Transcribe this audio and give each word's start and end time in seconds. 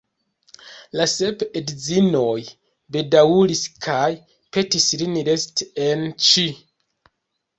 La 0.99 1.05
sep 1.09 1.43
edzinoj 1.59 2.39
bedaŭris 2.95 3.61
kaj 3.87 4.09
petis 4.57 4.87
lin 5.03 5.19
resti 5.29 5.69
en 5.89 6.03
Ĉi. 6.29 6.47